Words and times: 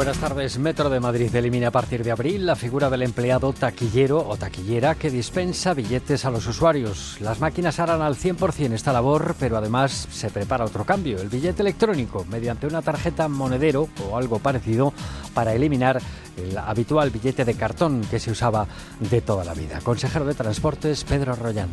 Buenas 0.00 0.16
tardes. 0.16 0.58
Metro 0.58 0.88
de 0.88 0.98
Madrid 0.98 1.34
elimina 1.34 1.68
a 1.68 1.70
partir 1.70 2.02
de 2.02 2.10
abril 2.10 2.46
la 2.46 2.56
figura 2.56 2.88
del 2.88 3.02
empleado 3.02 3.52
taquillero 3.52 4.26
o 4.26 4.38
taquillera 4.38 4.94
que 4.94 5.10
dispensa 5.10 5.74
billetes 5.74 6.24
a 6.24 6.30
los 6.30 6.46
usuarios. 6.46 7.18
Las 7.20 7.38
máquinas 7.40 7.78
harán 7.80 8.00
al 8.00 8.16
100% 8.16 8.72
esta 8.72 8.94
labor, 8.94 9.34
pero 9.38 9.58
además 9.58 10.08
se 10.10 10.30
prepara 10.30 10.64
otro 10.64 10.86
cambio, 10.86 11.20
el 11.20 11.28
billete 11.28 11.60
electrónico, 11.60 12.24
mediante 12.30 12.66
una 12.66 12.80
tarjeta 12.80 13.28
monedero 13.28 13.90
o 14.08 14.16
algo 14.16 14.38
parecido 14.38 14.94
para 15.34 15.52
eliminar 15.52 16.00
el 16.38 16.56
habitual 16.56 17.10
billete 17.10 17.44
de 17.44 17.52
cartón 17.52 18.00
que 18.10 18.20
se 18.20 18.30
usaba 18.30 18.66
de 19.00 19.20
toda 19.20 19.44
la 19.44 19.52
vida. 19.52 19.80
Consejero 19.82 20.24
de 20.24 20.32
Transportes, 20.32 21.04
Pedro 21.04 21.36
Rollán. 21.36 21.68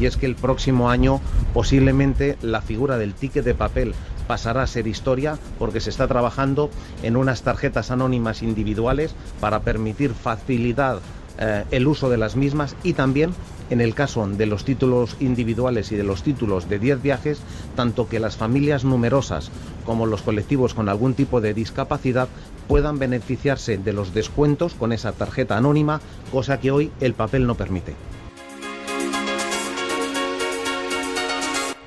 Y 0.00 0.06
es 0.06 0.16
que 0.16 0.26
el 0.26 0.34
próximo 0.34 0.90
año 0.90 1.20
posiblemente 1.54 2.38
la 2.42 2.60
figura 2.60 2.98
del 2.98 3.14
ticket 3.14 3.44
de 3.44 3.54
papel 3.54 3.94
pasará 4.28 4.62
a 4.62 4.66
ser 4.68 4.86
historia 4.86 5.36
porque 5.58 5.80
se 5.80 5.90
está 5.90 6.06
trabajando 6.06 6.70
en 7.02 7.16
unas 7.16 7.42
tarjetas 7.42 7.90
anónimas 7.90 8.44
individuales 8.44 9.16
para 9.40 9.60
permitir 9.60 10.12
facilidad 10.14 11.00
eh, 11.40 11.64
el 11.70 11.88
uso 11.88 12.10
de 12.10 12.18
las 12.18 12.36
mismas 12.36 12.76
y 12.84 12.92
también 12.92 13.32
en 13.70 13.80
el 13.80 13.94
caso 13.94 14.26
de 14.26 14.46
los 14.46 14.64
títulos 14.64 15.16
individuales 15.20 15.92
y 15.92 15.96
de 15.96 16.02
los 16.02 16.22
títulos 16.22 16.68
de 16.68 16.78
10 16.78 17.02
viajes, 17.02 17.40
tanto 17.76 18.08
que 18.08 18.18
las 18.18 18.36
familias 18.36 18.84
numerosas 18.84 19.50
como 19.84 20.06
los 20.06 20.22
colectivos 20.22 20.74
con 20.74 20.88
algún 20.88 21.14
tipo 21.14 21.40
de 21.40 21.54
discapacidad 21.54 22.28
puedan 22.66 22.98
beneficiarse 22.98 23.78
de 23.78 23.92
los 23.92 24.14
descuentos 24.14 24.74
con 24.74 24.92
esa 24.92 25.12
tarjeta 25.12 25.56
anónima, 25.56 26.00
cosa 26.32 26.60
que 26.60 26.70
hoy 26.70 26.90
el 27.00 27.14
papel 27.14 27.46
no 27.46 27.54
permite. 27.54 27.94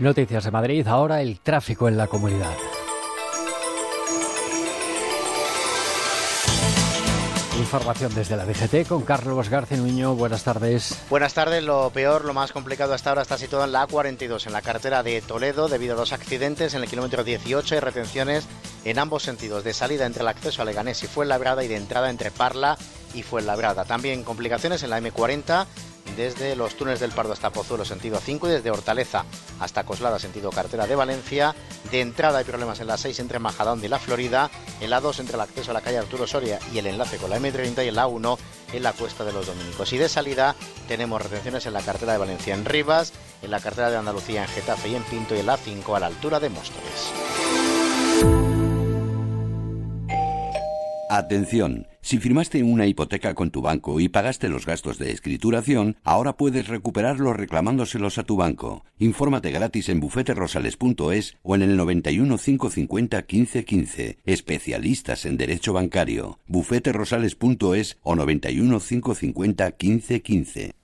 Noticias 0.01 0.45
de 0.45 0.49
Madrid, 0.49 0.87
ahora 0.87 1.21
el 1.21 1.39
tráfico 1.41 1.87
en 1.87 1.95
la 1.95 2.07
comunidad. 2.07 2.55
Información 7.59 8.11
desde 8.15 8.35
la 8.35 8.47
DGT 8.47 8.87
con 8.87 9.03
Carlos 9.03 9.49
García 9.49 9.77
Nuño. 9.77 10.15
Buenas 10.15 10.43
tardes. 10.43 10.99
Buenas 11.07 11.35
tardes. 11.35 11.63
Lo 11.63 11.91
peor, 11.91 12.25
lo 12.25 12.33
más 12.33 12.51
complicado 12.51 12.95
hasta 12.95 13.11
ahora 13.11 13.21
está 13.21 13.37
situado 13.37 13.63
en 13.63 13.73
la 13.73 13.87
A42, 13.87 14.47
en 14.47 14.53
la 14.53 14.63
carretera 14.63 15.03
de 15.03 15.21
Toledo, 15.21 15.67
debido 15.67 15.93
a 15.93 15.97
dos 15.97 16.13
accidentes 16.13 16.73
en 16.73 16.81
el 16.81 16.89
kilómetro 16.89 17.23
18 17.23 17.75
y 17.75 17.79
retenciones 17.79 18.47
en 18.83 18.97
ambos 18.97 19.21
sentidos, 19.21 19.63
de 19.63 19.75
salida 19.75 20.07
entre 20.07 20.23
el 20.23 20.29
acceso 20.29 20.63
a 20.63 20.65
Leganés 20.65 21.03
y 21.03 21.07
Fuenlabrada 21.07 21.63
y 21.63 21.67
de 21.67 21.77
entrada 21.77 22.09
entre 22.09 22.31
Parla 22.31 22.75
y 23.13 23.21
Fuenlabrada. 23.21 23.85
También 23.85 24.23
complicaciones 24.23 24.81
en 24.81 24.89
la 24.89 24.99
M40 24.99 25.67
desde 26.15 26.55
los 26.55 26.75
túneles 26.75 26.99
del 26.99 27.11
Pardo 27.11 27.33
hasta 27.33 27.51
Pozuelo, 27.51 27.85
sentido 27.85 28.19
5, 28.23 28.47
y 28.47 28.51
desde 28.51 28.71
Hortaleza 28.71 29.25
hasta 29.59 29.83
Coslada, 29.83 30.19
sentido 30.19 30.51
cartera 30.51 30.87
de 30.87 30.95
Valencia. 30.95 31.55
De 31.91 32.01
entrada 32.01 32.39
hay 32.39 32.45
problemas 32.45 32.79
en 32.79 32.87
la 32.87 32.97
6 32.97 33.19
entre 33.19 33.39
Majadahonda 33.39 33.85
y 33.85 33.89
la 33.89 33.99
Florida, 33.99 34.49
en 34.79 34.89
la 34.89 35.01
2 35.01 35.19
entre 35.19 35.35
el 35.35 35.41
acceso 35.41 35.71
a 35.71 35.73
la 35.73 35.81
calle 35.81 35.97
Arturo 35.97 36.27
Soria 36.27 36.59
y 36.73 36.77
el 36.77 36.87
enlace 36.87 37.17
con 37.17 37.29
la 37.29 37.39
M30 37.39 37.85
y 37.85 37.89
en 37.89 37.95
la 37.95 38.07
1 38.07 38.37
en 38.73 38.83
la 38.83 38.93
Cuesta 38.93 39.23
de 39.23 39.33
los 39.33 39.47
Dominicos. 39.47 39.91
Y 39.93 39.97
de 39.97 40.09
salida 40.09 40.55
tenemos 40.87 41.21
retenciones 41.21 41.65
en 41.65 41.73
la 41.73 41.81
cartera 41.81 42.13
de 42.13 42.19
Valencia 42.19 42.53
en 42.53 42.65
Rivas, 42.65 43.13
en 43.41 43.51
la 43.51 43.59
cartera 43.59 43.89
de 43.89 43.97
Andalucía 43.97 44.43
en 44.43 44.49
Getafe 44.49 44.89
y 44.89 44.95
en 44.95 45.03
Pinto 45.03 45.35
y 45.35 45.39
en 45.39 45.47
la 45.47 45.57
5 45.57 45.95
a 45.95 45.99
la 45.99 46.07
altura 46.07 46.39
de 46.39 46.49
Móstoles. 46.49 48.50
Atención. 51.13 51.87
Si 51.99 52.19
firmaste 52.19 52.63
una 52.63 52.85
hipoteca 52.85 53.33
con 53.33 53.51
tu 53.51 53.61
banco 53.61 53.99
y 53.99 54.07
pagaste 54.07 54.47
los 54.47 54.65
gastos 54.65 54.97
de 54.97 55.11
escrituración, 55.11 55.97
ahora 56.05 56.37
puedes 56.37 56.69
recuperarlos 56.69 57.35
reclamándoselos 57.35 58.17
a 58.17 58.23
tu 58.23 58.37
banco. 58.37 58.85
Infórmate 58.97 59.51
gratis 59.51 59.89
en 59.89 59.99
bufeterosales.es 59.99 61.35
o 61.43 61.55
en 61.55 61.63
el 61.63 61.75
91 61.75 62.37
550 62.37 63.17
1515. 63.17 64.19
Especialistas 64.23 65.25
en 65.25 65.35
Derecho 65.35 65.73
Bancario. 65.73 66.39
bufeterosales.es 66.47 67.97
o 68.03 68.15
91 68.15 68.79
550 68.79 69.65
1515. 69.65 70.80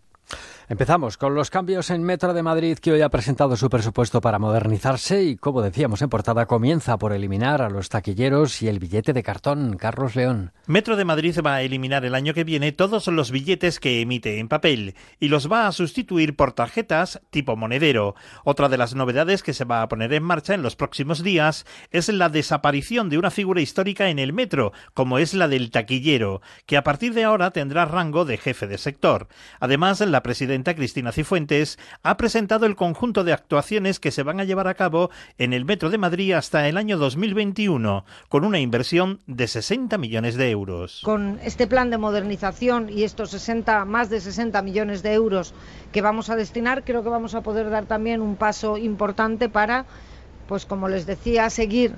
Empezamos 0.69 1.16
con 1.16 1.33
los 1.33 1.50
cambios 1.50 1.89
en 1.91 2.03
Metro 2.03 2.33
de 2.33 2.44
Madrid 2.44 2.78
que 2.78 2.91
hoy 2.91 3.00
ha 3.00 3.07
presentado 3.07 3.55
su 3.55 3.69
presupuesto 3.69 4.19
para 4.19 4.38
modernizarse 4.38 5.23
y, 5.23 5.38
como 5.38 5.61
decíamos 5.61 6.01
en 6.01 6.09
portada, 6.09 6.45
comienza 6.45 6.97
por 6.97 7.13
eliminar 7.13 7.61
a 7.61 7.69
los 7.69 7.88
taquilleros 7.88 8.61
y 8.61 8.67
el 8.67 8.79
billete 8.79 9.13
de 9.13 9.23
cartón. 9.23 9.77
Carlos 9.77 10.17
León. 10.17 10.51
Metro 10.66 10.97
de 10.97 11.06
Madrid 11.06 11.39
va 11.39 11.56
a 11.56 11.61
eliminar 11.61 12.03
el 12.03 12.13
año 12.13 12.33
que 12.33 12.44
viene 12.44 12.73
todos 12.73 13.07
los 13.07 13.31
billetes 13.31 13.79
que 13.79 14.01
emite 14.01 14.39
en 14.39 14.50
papel 14.50 14.95
y 15.22 15.29
los 15.29 15.50
va 15.50 15.67
a 15.67 15.72
sustituir 15.72 16.35
por 16.35 16.51
tarjetas 16.51 17.22
tipo 17.29 17.56
monedero. 17.56 18.16
Otra 18.44 18.67
de 18.67 18.77
las 18.77 18.94
novedades 18.94 19.44
que 19.44 19.53
se 19.53 19.63
va 19.63 19.81
a 19.81 19.88
poner 19.88 20.11
en 20.11 20.23
marcha 20.23 20.53
en 20.53 20.63
los 20.63 20.75
próximos 20.75 21.23
días 21.23 21.66
es 21.91 22.09
la 22.09 22.27
desaparición 22.27 23.07
de 23.07 23.17
una 23.17 23.31
figura 23.31 23.61
histórica 23.61 24.09
en 24.09 24.19
el 24.19 24.33
metro, 24.33 24.73
como 24.94 25.17
es 25.17 25.33
la 25.33 25.47
del 25.47 25.72
taquillero, 25.72 26.41
que 26.66 26.75
a 26.75 26.83
partir 26.83 27.13
de 27.13 27.23
ahora 27.23 27.51
tendrá 27.51 27.85
rango 27.85 28.25
de 28.25 28.38
jefe 28.38 28.67
de 28.67 28.77
sector. 28.77 29.29
Además, 29.61 30.01
la 30.01 30.23
presidenta 30.23 30.56
Cristina 30.63 31.12
Cifuentes 31.12 31.78
ha 32.03 32.18
presentado 32.18 32.66
el 32.66 32.75
conjunto 32.75 33.23
de 33.23 33.34
actuaciones 33.34 34.00
que 34.00 34.12
se 34.12 34.23
van 34.23 34.40
a 34.40 34.44
llevar 34.44 34.68
a 34.68 34.73
cabo 34.73 35.09
en 35.38 35.53
el 35.53 35.66
Metro 35.66 35.90
de 35.90 35.97
Madrid 35.97 36.34
hasta 36.34 36.68
el 36.68 36.78
año 36.78 36.97
2021, 36.97 38.06
con 38.29 38.44
una 38.44 38.59
inversión 38.59 39.19
de 39.28 39.47
60 39.47 39.97
millones 39.97 40.35
de 40.35 40.50
euros. 40.50 41.01
Con 41.03 41.40
este 41.44 41.68
plan 41.68 41.90
de 41.90 41.97
modernización 41.97 42.90
y 42.90 43.03
estos 43.03 43.31
60, 43.31 43.85
más 43.85 44.09
de 44.09 44.22
60 44.22 44.62
millones 44.62 45.03
de 45.03 45.13
euros 45.13 45.53
que 45.91 46.01
vamos 46.01 46.29
a 46.29 46.35
destinar, 46.35 46.84
creo 46.84 47.03
que 47.03 47.09
vamos 47.09 47.35
a 47.35 47.41
poder 47.41 47.69
dar 47.69 47.85
también 47.85 48.22
un 48.22 48.35
paso 48.35 48.78
importante 48.78 49.50
para, 49.50 49.85
pues 50.47 50.66
como 50.66 50.88
les 50.89 51.06
decía, 51.06 51.50
seguir 51.50 51.94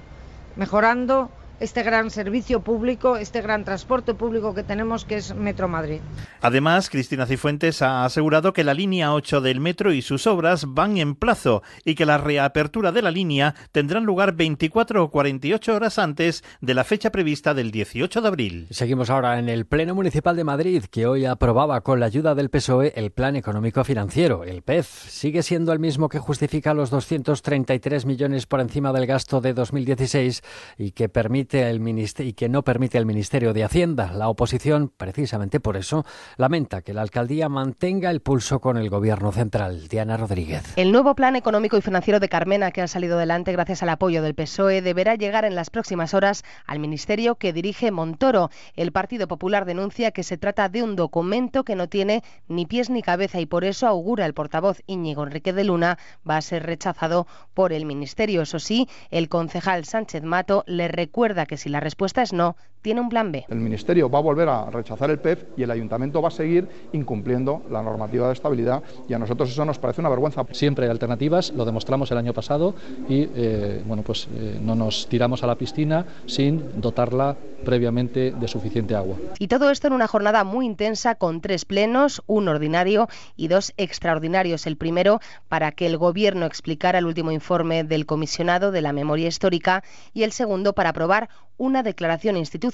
mejorando 0.56 1.30
este 1.60 1.84
gran 1.84 2.10
servicio 2.10 2.62
público, 2.62 3.18
este 3.18 3.42
gran 3.42 3.66
transporte 3.66 4.14
público 4.14 4.54
que 4.54 4.64
tenemos 4.64 5.06
que 5.06 5.18
es 5.18 5.36
Metro 5.36 5.68
Madrid. 5.68 6.00
Además, 6.42 6.90
Cristina 6.90 7.26
Cifuentes 7.26 7.82
ha 7.82 8.06
asegurado 8.06 8.54
que 8.54 8.64
la 8.64 8.74
línea 8.74 9.14
8 9.14 9.42
del 9.42 9.60
metro 9.60 9.92
y 9.92 10.02
sus 10.02 10.28
obras 10.28 10.66
van 10.68 10.98
en 10.98 11.16
plazo 11.16 11.64
y 11.84 11.96
que 11.96 12.06
la 12.06 12.18
reapertura 12.18 12.92
de 12.92 13.02
la 13.02 13.12
línea 13.12 13.56
tendrá 13.72 14.00
lugar 14.00 14.34
24 14.34 15.04
o 15.04 15.10
48 15.10 15.76
horas 15.76 16.00
antes 16.00 16.44
de 16.62 16.74
la 16.74 16.84
fecha 16.84 17.12
prevista 17.12 17.54
del 17.54 17.72
18 17.72 18.22
de 18.22 18.28
abril. 18.28 18.68
Seguimos 18.70 19.10
ahora 19.10 19.40
en 19.40 19.50
el 19.50 19.66
Pleno 19.66 19.96
Municipal 19.96 20.36
de 20.36 20.44
Madrid, 20.44 20.84
que 20.90 21.08
hoy 21.08 21.26
aprobaba 21.26 21.82
con 21.82 22.00
la 22.00 22.06
ayuda 22.06 22.36
del 22.36 22.50
PSOE 22.50 22.94
el 22.96 23.12
Plan 23.12 23.36
Económico 23.36 23.84
Financiero, 23.84 24.44
el 24.44 24.62
PEF. 24.62 24.88
Sigue 24.88 25.44
siendo 25.44 25.74
el 25.74 25.80
mismo 25.80 26.10
que 26.10 26.20
justifica 26.20 26.74
los 26.74 26.90
233 26.90 28.06
millones 28.06 28.46
por 28.46 28.62
encima 28.62 28.94
del 28.94 29.06
gasto 29.06 29.42
de 29.42 29.54
2016 29.54 30.42
y 30.78 30.92
que 30.92 31.10
permite 31.10 31.49
y 31.52 32.34
que 32.34 32.48
no 32.48 32.64
permite 32.64 32.98
el 32.98 33.06
Ministerio 33.06 33.54
de 33.54 33.64
Hacienda. 33.64 34.12
La 34.14 34.30
oposición, 34.30 34.92
precisamente 34.96 35.60
por 35.60 35.78
eso, 35.78 36.06
lamenta 36.38 36.82
que 36.82 36.94
la 36.94 37.02
alcaldía 37.02 37.50
mantenga 37.50 38.12
el 38.12 38.22
pulso 38.22 38.60
con 38.60 38.78
el 38.78 38.90
gobierno 38.90 39.32
central. 39.32 39.88
Diana 39.88 40.16
Rodríguez. 40.16 40.74
El 40.76 40.92
nuevo 40.92 41.16
plan 41.16 41.36
económico 41.36 41.76
y 41.76 41.82
financiero 41.82 42.20
de 42.20 42.30
Carmena, 42.30 42.72
que 42.72 42.82
ha 42.82 42.88
salido 42.88 43.18
adelante 43.18 43.52
gracias 43.52 43.82
al 43.82 43.90
apoyo 43.90 44.22
del 44.22 44.36
PSOE, 44.36 44.82
deberá 44.82 45.16
llegar 45.16 45.44
en 45.44 45.56
las 45.56 45.72
próximas 45.72 46.14
horas 46.14 46.44
al 46.68 46.78
ministerio 46.78 47.36
que 47.36 47.52
dirige 47.52 47.90
Montoro. 47.90 48.52
El 48.76 48.92
Partido 48.92 49.28
Popular 49.28 49.66
denuncia 49.66 50.12
que 50.12 50.24
se 50.24 50.38
trata 50.38 50.70
de 50.70 50.84
un 50.84 50.96
documento 50.96 51.64
que 51.64 51.76
no 51.76 51.90
tiene 51.90 52.24
ni 52.48 52.68
pies 52.68 52.92
ni 52.92 53.02
cabeza 53.02 53.40
y 53.40 53.48
por 53.48 53.64
eso 53.64 53.88
augura 53.88 54.28
el 54.28 54.36
portavoz 54.36 54.82
Íñigo 54.86 55.24
Enrique 55.24 55.54
de 55.54 55.64
Luna 55.64 55.98
va 56.30 56.38
a 56.38 56.42
ser 56.42 56.64
rechazado 56.64 57.26
por 57.56 57.74
el 57.74 57.86
ministerio. 57.86 58.44
Eso 58.44 58.60
sí, 58.60 58.88
el 59.10 59.30
concejal 59.30 59.86
Sánchez 59.86 60.24
Mato 60.24 60.64
le 60.68 60.88
recuerda 60.88 61.39
que 61.46 61.58
si 61.58 61.70
la 61.70 61.80
respuesta 61.80 62.22
es 62.22 62.34
no, 62.34 62.56
tiene 62.82 63.02
un 63.02 63.10
plan 63.10 63.32
B. 63.32 63.46
El 63.50 63.60
Ministerio 63.60 64.10
va 64.10 64.20
a 64.20 64.22
volver 64.22 64.48
a 64.50 64.70
rechazar 64.70 65.10
el 65.10 65.20
PEF 65.20 65.44
y 65.58 65.64
el 65.64 65.72
Ayuntamiento 65.72 66.22
va 66.22 66.30
a 66.30 66.32
seguir 66.32 66.68
incumpliendo 66.94 67.62
la 67.70 67.82
normativa 67.84 68.28
de 68.28 68.34
estabilidad 68.34 68.84
y 69.08 69.14
a 69.14 69.20
nosotros 69.20 69.50
eso 69.50 69.66
nos 69.66 69.80
parece 69.80 70.02
una 70.02 70.10
vergüenza. 70.10 70.46
Siempre 70.52 70.86
hay 70.86 70.92
alternativas, 70.92 71.52
lo 71.52 71.66
demostramos 71.66 72.12
el 72.12 72.18
año 72.18 72.34
pasado 72.34 72.76
y 73.08 73.30
eh, 73.36 73.84
bueno, 73.86 74.04
pues 74.04 74.28
eh, 74.34 74.60
no 74.62 74.76
nos 74.76 75.08
tiramos 75.08 75.44
a 75.44 75.48
la 75.48 75.56
piscina 75.56 76.06
sin 76.26 76.80
dotarla 76.80 77.36
previamente 77.66 78.32
de 78.32 78.48
suficiente 78.48 78.96
agua. 78.96 79.18
Y 79.38 79.48
todo 79.48 79.70
esto 79.70 79.88
en 79.88 79.94
una 79.94 80.08
jornada 80.08 80.44
muy 80.46 80.66
intensa 80.66 81.16
con 81.16 81.42
tres 81.42 81.66
plenos, 81.66 82.24
un 82.28 82.48
ordinario 82.48 83.10
y 83.36 83.50
dos 83.50 83.74
extraordinarios. 83.76 84.66
El 84.68 84.78
primero 84.78 85.20
para 85.50 85.74
que 85.74 85.86
el 85.86 85.98
Gobierno 85.98 86.46
explicara 86.46 87.00
el 87.00 87.06
último 87.06 87.32
informe 87.32 87.84
del 87.84 88.06
comisionado 88.06 88.72
de 88.72 88.82
la 88.82 88.94
memoria 88.94 89.28
histórica 89.28 89.84
y 90.14 90.24
el 90.24 90.32
segundo 90.32 90.74
para 90.74 90.92
aprobar 90.92 91.30
una 91.58 91.84
declaración 91.84 92.38
institucional 92.38 92.69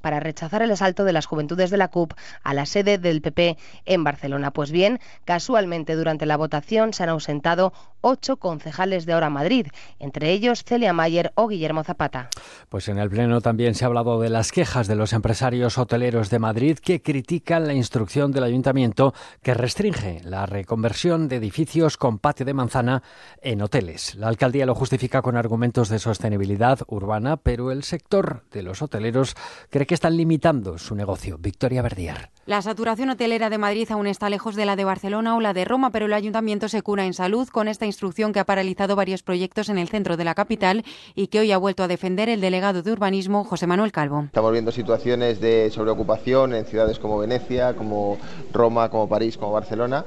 Para 0.00 0.20
rechazar 0.20 0.62
el 0.62 0.70
asalto 0.70 1.04
de 1.04 1.12
las 1.12 1.26
juventudes 1.26 1.70
de 1.70 1.76
la 1.76 1.88
CUP 1.88 2.12
a 2.42 2.54
la 2.54 2.66
sede 2.66 2.98
del 2.98 3.22
PP 3.22 3.56
en 3.86 4.04
Barcelona. 4.04 4.50
Pues 4.50 4.70
bien, 4.70 5.00
casualmente 5.24 5.94
durante 5.96 6.26
la 6.26 6.36
votación 6.36 6.92
se 6.92 7.02
han 7.02 7.08
ausentado 7.08 7.72
ocho 8.02 8.36
concejales 8.36 9.06
de 9.06 9.12
Ahora 9.12 9.30
Madrid, 9.30 9.68
entre 9.98 10.30
ellos 10.32 10.64
Celia 10.64 10.92
Mayer 10.92 11.32
o 11.34 11.48
Guillermo 11.48 11.84
Zapata. 11.84 12.28
Pues 12.68 12.88
en 12.88 12.98
el 12.98 13.08
Pleno 13.08 13.40
también 13.40 13.74
se 13.74 13.84
ha 13.84 13.88
hablado 13.88 14.20
de 14.20 14.28
las 14.28 14.52
quejas 14.52 14.86
de 14.88 14.96
los 14.96 15.12
empresarios 15.12 15.78
hoteleros 15.78 16.28
de 16.28 16.38
Madrid 16.38 16.78
que 16.78 17.00
critican 17.00 17.66
la 17.66 17.74
instrucción 17.74 18.32
del 18.32 18.44
ayuntamiento 18.44 19.14
que 19.42 19.54
restringe 19.54 20.20
la 20.24 20.46
reconversión 20.46 21.28
de 21.28 21.36
edificios 21.36 21.96
con 21.96 22.18
patio 22.18 22.44
de 22.44 22.54
manzana 22.54 23.02
en 23.40 23.62
hoteles. 23.62 24.14
La 24.16 24.28
alcaldía 24.28 24.66
lo 24.66 24.74
justifica 24.74 25.22
con 25.22 25.36
argumentos 25.36 25.88
de 25.88 25.98
sostenibilidad 25.98 26.80
urbana, 26.88 27.36
pero 27.36 27.70
el 27.70 27.84
sector 27.84 28.42
de 28.50 28.62
los 28.62 28.82
hoteleros 28.82 29.21
cree 29.70 29.86
que 29.86 29.94
están 29.94 30.16
limitando 30.16 30.78
su 30.78 30.94
negocio. 30.94 31.38
Victoria 31.38 31.82
Verdier. 31.82 32.30
La 32.44 32.60
saturación 32.60 33.10
hotelera 33.10 33.50
de 33.50 33.58
Madrid 33.58 33.88
aún 33.90 34.06
está 34.06 34.28
lejos 34.28 34.56
de 34.56 34.66
la 34.66 34.74
de 34.74 34.84
Barcelona 34.84 35.36
o 35.36 35.40
la 35.40 35.54
de 35.54 35.64
Roma, 35.64 35.90
pero 35.90 36.06
el 36.06 36.12
ayuntamiento 36.12 36.68
se 36.68 36.82
cura 36.82 37.06
en 37.06 37.14
salud 37.14 37.48
con 37.48 37.68
esta 37.68 37.86
instrucción 37.86 38.32
que 38.32 38.40
ha 38.40 38.44
paralizado 38.44 38.96
varios 38.96 39.22
proyectos 39.22 39.68
en 39.68 39.78
el 39.78 39.88
centro 39.88 40.16
de 40.16 40.24
la 40.24 40.34
capital 40.34 40.84
y 41.14 41.28
que 41.28 41.40
hoy 41.40 41.52
ha 41.52 41.58
vuelto 41.58 41.82
a 41.82 41.88
defender 41.88 42.28
el 42.28 42.40
delegado 42.40 42.82
de 42.82 42.90
urbanismo, 42.90 43.44
José 43.44 43.66
Manuel 43.66 43.92
Calvo. 43.92 44.24
Estamos 44.24 44.52
viendo 44.52 44.72
situaciones 44.72 45.40
de 45.40 45.70
sobreocupación 45.70 46.54
en 46.54 46.66
ciudades 46.66 46.98
como 46.98 47.18
Venecia, 47.18 47.74
como 47.76 48.18
Roma, 48.52 48.88
como 48.88 49.08
París, 49.08 49.36
como 49.38 49.52
Barcelona 49.52 50.04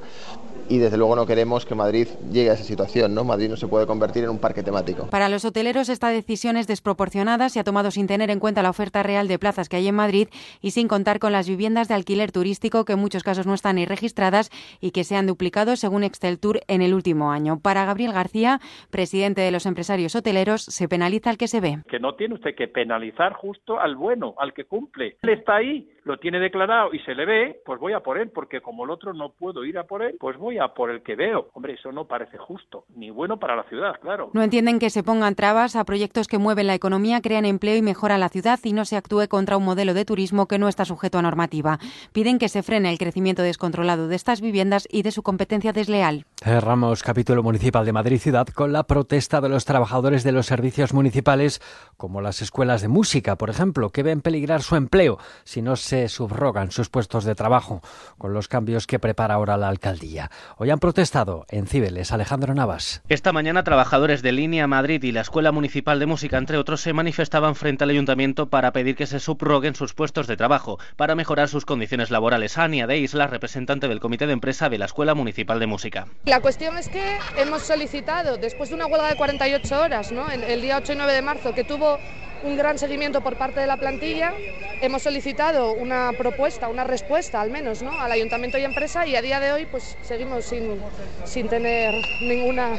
y 0.68 0.78
desde 0.78 0.96
luego 0.96 1.16
no 1.16 1.26
queremos 1.26 1.64
que 1.66 1.74
Madrid 1.74 2.08
llegue 2.32 2.50
a 2.50 2.54
esa 2.54 2.64
situación, 2.64 3.14
¿no? 3.14 3.24
Madrid 3.24 3.48
no 3.48 3.56
se 3.56 3.68
puede 3.68 3.86
convertir 3.86 4.24
en 4.24 4.30
un 4.30 4.38
parque 4.38 4.62
temático. 4.62 5.08
Para 5.10 5.28
los 5.28 5.44
hoteleros 5.44 5.88
esta 5.88 6.08
decisión 6.08 6.56
es 6.56 6.66
desproporcionada, 6.66 7.48
se 7.48 7.60
ha 7.60 7.64
tomado 7.64 7.90
sin 7.90 8.06
tener 8.06 8.30
en 8.30 8.40
cuenta 8.40 8.62
la 8.62 8.70
oferta 8.70 9.02
real 9.02 9.28
de 9.28 9.38
plazas 9.38 9.68
que 9.68 9.76
hay 9.76 9.88
en 9.88 9.94
Madrid 9.94 10.28
y 10.60 10.70
sin 10.70 10.88
contar 10.88 11.18
con 11.18 11.32
las 11.32 11.48
viviendas 11.48 11.88
de 11.88 11.94
alquiler 11.94 12.32
turístico 12.32 12.84
que 12.84 12.94
en 12.94 12.98
muchos 12.98 13.22
casos 13.22 13.46
no 13.46 13.54
están 13.54 13.76
ni 13.76 13.84
registradas 13.84 14.50
y 14.80 14.90
que 14.90 15.04
se 15.04 15.16
han 15.16 15.26
duplicado 15.26 15.76
según 15.76 16.02
Tour 16.40 16.60
en 16.68 16.82
el 16.82 16.94
último 16.94 17.30
año. 17.30 17.58
Para 17.60 17.84
Gabriel 17.84 18.12
García, 18.12 18.60
presidente 18.90 19.40
de 19.40 19.50
los 19.50 19.66
empresarios 19.66 20.14
hoteleros, 20.14 20.62
se 20.62 20.88
penaliza 20.88 21.30
al 21.30 21.36
que 21.36 21.48
se 21.48 21.60
ve. 21.60 21.78
Que 21.88 21.98
no 21.98 22.14
tiene 22.14 22.34
usted 22.34 22.54
que 22.54 22.68
penalizar 22.68 23.32
justo 23.34 23.78
al 23.78 23.96
bueno, 23.96 24.34
al 24.38 24.52
que 24.52 24.64
cumple. 24.64 25.16
Él 25.22 25.30
está 25.30 25.56
ahí, 25.56 25.88
lo 26.06 26.18
tiene 26.18 26.38
declarado 26.38 26.94
y 26.94 27.00
se 27.00 27.16
le 27.16 27.26
ve, 27.26 27.60
pues 27.64 27.80
voy 27.80 27.92
a 27.92 27.98
por 27.98 28.16
él, 28.16 28.30
porque 28.30 28.60
como 28.60 28.84
el 28.84 28.90
otro 28.90 29.12
no 29.12 29.30
puedo 29.30 29.64
ir 29.64 29.76
a 29.76 29.84
por 29.84 30.02
él, 30.02 30.16
pues 30.20 30.38
voy 30.38 30.56
a 30.56 30.68
por 30.68 30.88
el 30.88 31.02
que 31.02 31.16
veo. 31.16 31.48
Hombre, 31.52 31.74
eso 31.74 31.90
no 31.90 32.04
parece 32.04 32.38
justo, 32.38 32.84
ni 32.94 33.10
bueno 33.10 33.38
para 33.40 33.56
la 33.56 33.64
ciudad, 33.64 33.98
claro. 34.00 34.30
No 34.32 34.42
entienden 34.42 34.78
que 34.78 34.88
se 34.88 35.02
pongan 35.02 35.34
trabas 35.34 35.74
a 35.74 35.84
proyectos 35.84 36.28
que 36.28 36.38
mueven 36.38 36.68
la 36.68 36.74
economía, 36.74 37.20
crean 37.20 37.44
empleo 37.44 37.74
y 37.74 37.82
mejoran 37.82 38.20
la 38.20 38.28
ciudad 38.28 38.60
y 38.62 38.72
no 38.72 38.84
se 38.84 38.96
actúe 38.96 39.26
contra 39.28 39.56
un 39.56 39.64
modelo 39.64 39.94
de 39.94 40.04
turismo 40.04 40.46
que 40.46 40.60
no 40.60 40.68
está 40.68 40.84
sujeto 40.84 41.18
a 41.18 41.22
normativa. 41.22 41.80
Piden 42.12 42.38
que 42.38 42.48
se 42.48 42.62
frene 42.62 42.88
el 42.90 42.98
crecimiento 42.98 43.42
descontrolado 43.42 44.06
de 44.06 44.14
estas 44.14 44.40
viviendas 44.40 44.86
y 44.88 45.02
de 45.02 45.10
su 45.10 45.24
competencia 45.24 45.72
desleal. 45.72 46.24
Cerramos 46.36 47.02
capítulo 47.02 47.42
municipal 47.42 47.84
de 47.84 47.92
Madrid 47.92 48.18
Ciudad 48.18 48.46
con 48.46 48.72
la 48.72 48.84
protesta 48.84 49.40
de 49.40 49.48
los 49.48 49.64
trabajadores 49.64 50.22
de 50.22 50.30
los 50.30 50.46
servicios 50.46 50.94
municipales, 50.94 51.60
como 51.96 52.20
las 52.20 52.42
escuelas 52.42 52.80
de 52.80 52.88
música, 52.88 53.34
por 53.34 53.50
ejemplo, 53.50 53.90
que 53.90 54.04
ven 54.04 54.20
peligrar 54.20 54.62
su 54.62 54.76
empleo 54.76 55.18
si 55.42 55.62
no 55.62 55.74
se 55.74 55.95
subrogan 56.08 56.70
sus 56.70 56.88
puestos 56.88 57.24
de 57.24 57.34
trabajo 57.34 57.82
con 58.18 58.32
los 58.32 58.48
cambios 58.48 58.86
que 58.86 58.98
prepara 58.98 59.34
ahora 59.34 59.56
la 59.56 59.68
alcaldía. 59.68 60.30
Hoy 60.58 60.70
han 60.70 60.78
protestado 60.78 61.46
en 61.48 61.66
Cibeles. 61.66 62.12
Alejandro 62.12 62.54
Navas. 62.54 63.02
Esta 63.08 63.32
mañana 63.32 63.64
trabajadores 63.64 64.22
de 64.22 64.32
Línea 64.32 64.66
Madrid 64.66 65.02
y 65.02 65.12
la 65.12 65.20
Escuela 65.20 65.52
Municipal 65.52 65.98
de 65.98 66.06
Música, 66.06 66.38
entre 66.38 66.58
otros, 66.58 66.80
se 66.80 66.92
manifestaban 66.92 67.54
frente 67.54 67.84
al 67.84 67.90
ayuntamiento 67.90 68.48
para 68.48 68.72
pedir 68.72 68.96
que 68.96 69.06
se 69.06 69.20
subroguen 69.20 69.74
sus 69.74 69.94
puestos 69.94 70.26
de 70.26 70.36
trabajo 70.36 70.78
para 70.96 71.14
mejorar 71.14 71.48
sus 71.48 71.64
condiciones 71.64 72.10
laborales. 72.10 72.58
Ania 72.58 72.86
de 72.86 72.98
Isla, 72.98 73.26
representante 73.26 73.88
del 73.88 74.00
Comité 74.00 74.26
de 74.26 74.32
Empresa 74.32 74.68
de 74.68 74.78
la 74.78 74.86
Escuela 74.86 75.14
Municipal 75.14 75.58
de 75.58 75.66
Música. 75.66 76.06
La 76.24 76.40
cuestión 76.40 76.78
es 76.78 76.88
que 76.88 77.18
hemos 77.36 77.62
solicitado, 77.62 78.36
después 78.36 78.70
de 78.70 78.74
una 78.74 78.86
huelga 78.86 79.08
de 79.08 79.16
48 79.16 79.80
horas, 79.80 80.12
¿no? 80.12 80.30
el 80.30 80.60
día 80.60 80.78
8 80.78 80.92
y 80.92 80.96
9 80.96 81.12
de 81.12 81.22
marzo, 81.22 81.54
que 81.54 81.64
tuvo 81.64 81.98
un 82.42 82.56
gran 82.56 82.78
seguimiento 82.78 83.20
por 83.20 83.36
parte 83.36 83.60
de 83.60 83.66
la 83.66 83.76
plantilla. 83.76 84.32
Hemos 84.80 85.02
solicitado 85.02 85.72
una 85.72 86.12
propuesta, 86.16 86.68
una 86.68 86.84
respuesta 86.84 87.40
al 87.40 87.50
menos, 87.50 87.82
¿no? 87.82 87.92
al 87.92 88.12
ayuntamiento 88.12 88.58
y 88.58 88.64
empresa 88.64 89.06
y 89.06 89.16
a 89.16 89.22
día 89.22 89.40
de 89.40 89.52
hoy 89.52 89.66
pues 89.66 89.96
seguimos 90.02 90.44
sin, 90.44 90.80
sin 91.24 91.48
tener 91.48 91.94
ninguna, 92.20 92.76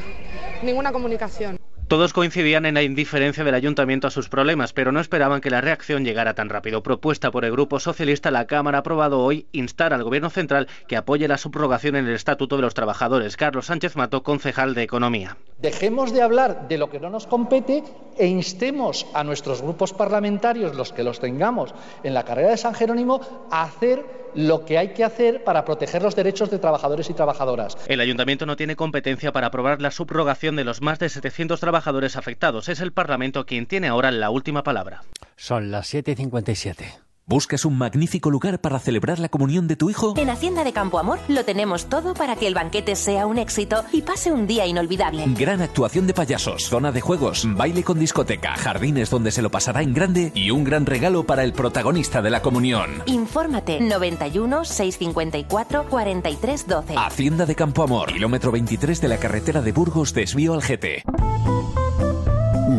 ninguna 0.63 0.91
comunicación. 0.91 1.56
Todos 1.87 2.11
coincidían 2.11 2.65
en 2.65 2.73
la 2.73 2.83
indiferencia 2.83 3.45
del 3.45 3.55
ayuntamiento 3.55 4.07
a 4.07 4.11
sus 4.11 4.27
problemas, 4.27 4.73
pero 4.73 4.91
no 4.91 4.99
esperaban 4.99 5.39
que 5.39 5.49
la 5.49 5.61
reacción 5.61 6.03
llegara 6.03 6.33
tan 6.33 6.49
rápido. 6.49 6.83
Propuesta 6.83 7.31
por 7.31 7.45
el 7.45 7.53
Grupo 7.53 7.79
Socialista, 7.79 8.29
la 8.29 8.45
Cámara 8.45 8.79
ha 8.79 8.81
aprobado 8.81 9.21
hoy 9.21 9.47
instar 9.53 9.93
al 9.93 10.03
Gobierno 10.03 10.29
Central 10.29 10.67
que 10.89 10.97
apoye 10.97 11.29
la 11.29 11.37
subrogación 11.37 11.95
en 11.95 12.05
el 12.05 12.13
Estatuto 12.13 12.57
de 12.57 12.63
los 12.63 12.73
Trabajadores. 12.73 13.37
Carlos 13.37 13.67
Sánchez 13.67 13.95
Mato, 13.95 14.21
concejal 14.21 14.73
de 14.73 14.83
Economía. 14.83 15.37
Dejemos 15.59 16.11
de 16.11 16.23
hablar 16.23 16.67
de 16.67 16.77
lo 16.77 16.89
que 16.89 16.99
no 16.99 17.09
nos 17.09 17.25
compete 17.25 17.85
e 18.17 18.27
instemos 18.27 19.07
a 19.13 19.23
nuestros 19.23 19.61
grupos 19.61 19.93
parlamentarios, 19.93 20.75
los 20.75 20.91
que 20.91 21.03
los 21.03 21.21
tengamos 21.21 21.73
en 22.03 22.13
la 22.13 22.25
carrera 22.25 22.49
de 22.49 22.57
San 22.57 22.73
Jerónimo, 22.73 23.21
a 23.49 23.63
hacer 23.63 24.26
lo 24.37 24.65
que 24.65 24.77
hay 24.77 24.89
que 24.89 25.03
hacer 25.03 25.43
para 25.43 25.65
proteger 25.65 26.03
los 26.03 26.15
derechos 26.15 26.51
de 26.51 26.59
trabajadores 26.59 27.09
y 27.09 27.13
trabajadoras. 27.13 27.75
El 27.87 27.99
ayuntamiento 27.99 28.45
no 28.45 28.55
tiene 28.55 28.75
competencia 28.75 29.31
para 29.31 29.47
aprobar 29.47 29.81
la 29.81 29.91
subrogación 29.91 30.55
de 30.55 30.63
los 30.63 30.81
más 30.81 30.99
de 30.99 31.09
700 31.09 31.59
trabajadores 31.59 32.15
afectados. 32.15 32.69
Es 32.69 32.79
el 32.79 32.93
Parlamento 32.93 33.45
quien 33.45 33.65
tiene 33.65 33.87
ahora 33.87 34.11
la 34.11 34.29
última 34.29 34.63
palabra. 34.63 35.01
Son 35.35 35.71
las 35.71 35.91
7.57. 35.93 37.06
¿Buscas 37.29 37.65
un 37.65 37.77
magnífico 37.77 38.31
lugar 38.31 38.61
para 38.61 38.79
celebrar 38.79 39.19
la 39.19 39.27
comunión 39.27 39.67
de 39.67 39.75
tu 39.75 39.89
hijo? 39.89 40.13
En 40.15 40.29
Hacienda 40.29 40.63
de 40.63 40.71
Campo 40.71 40.97
Amor 40.97 41.19
lo 41.27 41.43
tenemos 41.43 41.87
todo 41.87 42.13
para 42.13 42.37
que 42.37 42.47
el 42.47 42.53
banquete 42.53 42.95
sea 42.95 43.25
un 43.25 43.37
éxito 43.37 43.83
y 43.91 44.01
pase 44.01 44.31
un 44.31 44.47
día 44.47 44.65
inolvidable. 44.65 45.25
Gran 45.37 45.61
actuación 45.61 46.07
de 46.07 46.13
payasos, 46.13 46.69
zona 46.69 46.93
de 46.93 47.01
juegos, 47.01 47.45
baile 47.45 47.83
con 47.83 47.99
discoteca, 47.99 48.55
jardines 48.55 49.09
donde 49.09 49.31
se 49.31 49.41
lo 49.41 49.51
pasará 49.51 49.81
en 49.81 49.93
grande 49.93 50.31
y 50.35 50.51
un 50.51 50.63
gran 50.63 50.85
regalo 50.85 51.25
para 51.25 51.43
el 51.43 51.51
protagonista 51.51 52.21
de 52.21 52.29
la 52.29 52.41
comunión. 52.41 53.03
Infórmate 53.07 53.81
91 53.81 54.63
654 54.63 55.89
43 55.89 56.65
12. 56.65 56.95
Hacienda 56.95 57.45
de 57.45 57.55
Campo 57.55 57.83
Amor, 57.83 58.13
kilómetro 58.13 58.53
23 58.53 59.01
de 59.01 59.07
la 59.09 59.17
carretera 59.17 59.61
de 59.61 59.73
Burgos, 59.73 60.13
desvío 60.13 60.53
al 60.53 60.61
GT. 60.61 61.03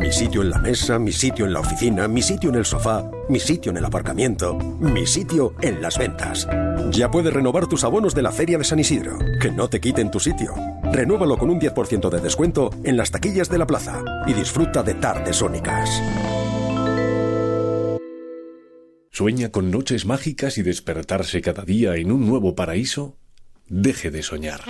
Mi 0.08 0.14
sitio 0.14 0.40
en 0.40 0.48
la 0.48 0.58
mesa, 0.58 0.98
mi 0.98 1.12
sitio 1.12 1.44
en 1.44 1.52
la 1.52 1.60
oficina, 1.60 2.08
mi 2.08 2.22
sitio 2.22 2.48
en 2.48 2.56
el 2.56 2.64
sofá, 2.64 3.04
mi 3.28 3.38
sitio 3.38 3.70
en 3.72 3.76
el 3.76 3.84
aparcamiento, 3.84 4.54
mi 4.54 5.06
sitio 5.06 5.54
en 5.60 5.82
las 5.82 5.98
ventas. 5.98 6.48
Ya 6.92 7.10
puedes 7.10 7.30
renovar 7.30 7.66
tus 7.66 7.84
abonos 7.84 8.14
de 8.14 8.22
la 8.22 8.32
Feria 8.32 8.56
de 8.56 8.64
San 8.64 8.78
Isidro. 8.78 9.18
Que 9.38 9.50
no 9.50 9.68
te 9.68 9.82
quiten 9.82 10.10
tu 10.10 10.18
sitio. 10.18 10.54
Renúvalo 10.94 11.36
con 11.36 11.50
un 11.50 11.60
10% 11.60 12.08
de 12.08 12.20
descuento 12.22 12.70
en 12.84 12.96
las 12.96 13.10
taquillas 13.10 13.50
de 13.50 13.58
la 13.58 13.66
plaza 13.66 14.02
y 14.26 14.32
disfruta 14.32 14.82
de 14.82 14.94
tardes 14.94 15.42
únicas. 15.42 15.90
¿Sueña 19.10 19.50
con 19.50 19.70
noches 19.70 20.06
mágicas 20.06 20.56
y 20.56 20.62
despertarse 20.62 21.42
cada 21.42 21.64
día 21.66 21.96
en 21.96 22.12
un 22.12 22.26
nuevo 22.26 22.54
paraíso? 22.54 23.18
Deje 23.68 24.10
de 24.10 24.22
soñar. 24.22 24.62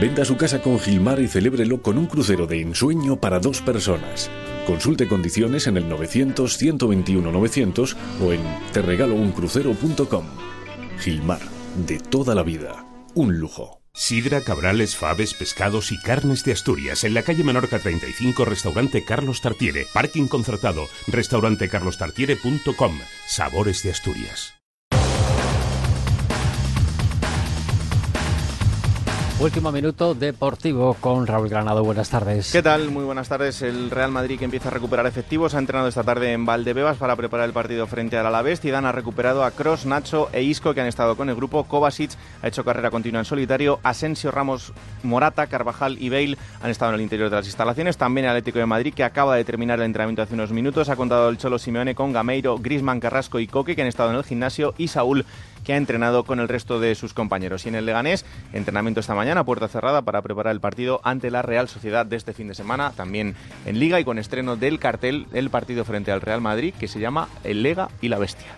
Venda 0.00 0.24
su 0.24 0.36
casa 0.36 0.60
con 0.60 0.80
Gilmar 0.80 1.20
y 1.20 1.28
celébrelo 1.28 1.82
con 1.82 1.98
un 1.98 2.06
crucero 2.06 2.46
de 2.46 2.60
ensueño 2.60 3.20
para 3.20 3.38
dos 3.38 3.60
personas. 3.60 4.28
Consulte 4.66 5.06
condiciones 5.06 5.68
en 5.68 5.76
el 5.76 5.88
900-121-900 5.88 7.94
o 8.20 8.32
en 8.32 8.40
terregalouncrucero.com. 8.72 10.24
Gilmar, 10.98 11.40
de 11.86 12.00
toda 12.00 12.34
la 12.34 12.42
vida, 12.42 12.84
un 13.14 13.38
lujo. 13.38 13.84
Sidra, 13.96 14.40
cabrales, 14.40 14.96
faves, 14.96 15.34
pescados 15.34 15.92
y 15.92 16.00
carnes 16.00 16.44
de 16.44 16.50
Asturias. 16.50 17.04
En 17.04 17.14
la 17.14 17.22
calle 17.22 17.44
Menorca 17.44 17.78
35, 17.78 18.44
restaurante 18.44 19.04
Carlos 19.04 19.40
Tartiere. 19.40 19.86
Parking 19.94 20.26
concertado, 20.26 20.88
restaurantecarlostartiere.com. 21.06 22.98
Sabores 23.28 23.84
de 23.84 23.92
Asturias. 23.92 24.63
Último 29.40 29.72
minuto 29.72 30.14
deportivo 30.14 30.94
con 31.00 31.26
Raúl 31.26 31.48
Granado. 31.48 31.82
Buenas 31.82 32.08
tardes. 32.08 32.52
¿Qué 32.52 32.62
tal? 32.62 32.92
Muy 32.92 33.04
buenas 33.04 33.28
tardes. 33.28 33.62
El 33.62 33.90
Real 33.90 34.12
Madrid 34.12 34.38
que 34.38 34.44
empieza 34.44 34.68
a 34.68 34.70
recuperar 34.70 35.06
efectivos 35.08 35.54
ha 35.54 35.58
entrenado 35.58 35.88
esta 35.88 36.04
tarde 36.04 36.32
en 36.32 36.46
Valdebebas 36.46 36.98
para 36.98 37.16
preparar 37.16 37.46
el 37.46 37.52
partido 37.52 37.88
frente 37.88 38.16
al 38.16 38.26
Alavés. 38.26 38.60
Zidane 38.60 38.86
ha 38.86 38.92
recuperado 38.92 39.42
a 39.42 39.50
Cross, 39.50 39.86
Nacho 39.86 40.28
e 40.32 40.42
Isco 40.42 40.72
que 40.72 40.82
han 40.82 40.86
estado 40.86 41.16
con 41.16 41.28
el 41.28 41.34
grupo. 41.34 41.64
Kovacic 41.64 42.12
ha 42.42 42.46
hecho 42.46 42.64
carrera 42.64 42.92
continua 42.92 43.18
en 43.18 43.24
solitario. 43.24 43.80
Asensio, 43.82 44.30
Ramos, 44.30 44.72
Morata, 45.02 45.48
Carvajal 45.48 46.00
y 46.00 46.10
Bale 46.10 46.38
han 46.62 46.70
estado 46.70 46.92
en 46.92 46.96
el 46.96 47.02
interior 47.02 47.28
de 47.28 47.36
las 47.36 47.46
instalaciones. 47.46 47.96
También 47.96 48.26
el 48.26 48.30
Atlético 48.30 48.60
de 48.60 48.66
Madrid 48.66 48.94
que 48.94 49.02
acaba 49.02 49.34
de 49.34 49.44
terminar 49.44 49.80
el 49.80 49.86
entrenamiento 49.86 50.22
hace 50.22 50.34
unos 50.34 50.52
minutos. 50.52 50.88
Ha 50.88 50.96
contado 50.96 51.28
el 51.28 51.38
Cholo 51.38 51.58
Simeone 51.58 51.96
con 51.96 52.12
Gameiro, 52.12 52.56
Grisman, 52.56 53.00
Carrasco 53.00 53.40
y 53.40 53.48
Coque 53.48 53.74
que 53.74 53.82
han 53.82 53.88
estado 53.88 54.10
en 54.10 54.16
el 54.16 54.24
gimnasio 54.24 54.74
y 54.78 54.86
Saúl 54.86 55.26
que 55.64 55.72
ha 55.72 55.76
entrenado 55.76 56.24
con 56.24 56.40
el 56.40 56.48
resto 56.48 56.78
de 56.78 56.94
sus 56.94 57.14
compañeros. 57.14 57.66
Y 57.66 57.70
en 57.70 57.74
el 57.74 57.86
Leganés, 57.86 58.24
entrenamiento 58.52 59.00
esta 59.00 59.14
mañana, 59.14 59.44
puerta 59.44 59.68
cerrada 59.68 60.02
para 60.02 60.22
preparar 60.22 60.52
el 60.52 60.60
partido 60.60 61.00
ante 61.02 61.30
la 61.30 61.42
Real 61.42 61.68
Sociedad 61.68 62.06
de 62.06 62.16
este 62.16 62.32
fin 62.32 62.48
de 62.48 62.54
semana, 62.54 62.92
también 62.92 63.34
en 63.66 63.78
Liga 63.78 63.98
y 63.98 64.04
con 64.04 64.18
estreno 64.18 64.56
del 64.56 64.78
cartel 64.78 65.26
el 65.32 65.50
partido 65.50 65.84
frente 65.84 66.12
al 66.12 66.20
Real 66.20 66.40
Madrid 66.40 66.74
que 66.78 66.88
se 66.88 67.00
llama 67.00 67.28
El 67.42 67.62
Lega 67.62 67.88
y 68.00 68.08
la 68.08 68.18
Bestia. 68.18 68.48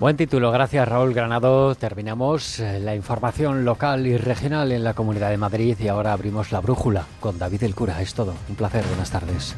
Buen 0.00 0.16
título, 0.16 0.52
gracias 0.52 0.86
Raúl 0.86 1.12
Granado. 1.12 1.74
Terminamos 1.74 2.60
eh, 2.60 2.78
la 2.78 2.94
información 2.94 3.64
local 3.64 4.06
y 4.06 4.16
regional 4.16 4.70
en 4.70 4.84
la 4.84 4.94
Comunidad 4.94 5.30
de 5.30 5.38
Madrid 5.38 5.76
y 5.80 5.88
ahora 5.88 6.12
abrimos 6.12 6.52
la 6.52 6.60
brújula 6.60 7.04
con 7.18 7.36
David 7.36 7.64
el 7.64 7.74
Cura. 7.74 8.00
Es 8.00 8.14
todo. 8.14 8.34
Un 8.48 8.54
placer, 8.54 8.84
buenas 8.86 9.10
tardes. 9.10 9.56